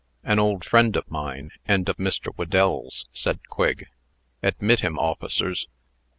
[0.23, 2.33] "An old friend of mine, and of Mr.
[2.35, 3.85] Whedell's," said Quigg.
[4.41, 5.67] "Admit him, officers.